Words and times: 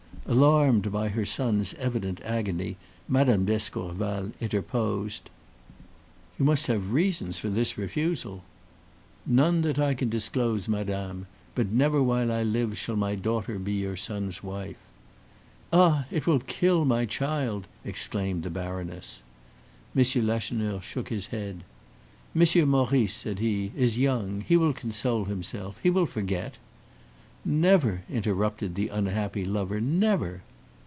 Alarmed 0.27 0.93
by 0.93 1.09
her 1.09 1.25
son's 1.25 1.73
evident 1.73 2.21
agony, 2.23 2.77
Mme. 3.09 3.43
d'Escorval 3.43 4.31
interposed: 4.39 5.29
"You 6.39 6.45
must 6.45 6.67
have 6.67 6.93
reasons 6.93 7.37
for 7.39 7.49
this 7.49 7.77
refusal." 7.77 8.43
"None 9.25 9.61
that 9.63 9.77
I 9.77 9.93
can 9.93 10.07
disclose, 10.09 10.69
Madame. 10.69 11.27
But 11.53 11.71
never 11.71 12.01
while 12.01 12.31
I 12.31 12.43
live 12.43 12.77
shall 12.77 12.95
my 12.95 13.15
daughter 13.15 13.59
be 13.59 13.73
your 13.73 13.97
son's 13.97 14.41
wife!" 14.41 14.77
"Ah! 15.73 16.05
it 16.09 16.25
will 16.25 16.39
kill 16.39 16.85
my 16.85 17.03
child!" 17.05 17.67
exclaimed 17.83 18.43
the 18.43 18.49
baroness. 18.49 19.23
M. 19.93 20.05
Lacheneur 20.25 20.79
shook 20.81 21.09
his 21.09 21.27
head. 21.27 21.63
"Monsieur 22.33 22.65
Maurice," 22.65 23.13
said 23.15 23.39
he, 23.39 23.73
"is 23.75 23.99
young; 23.99 24.41
he 24.47 24.55
will 24.55 24.71
console 24.71 25.25
himself 25.25 25.79
he 25.83 25.89
will 25.89 26.05
forget." 26.05 26.57
"Never!" 27.43 28.03
interrupted 28.07 28.75
the 28.75 28.89
unhappy 28.89 29.43
lover 29.45 29.81
"never!" 29.81 30.43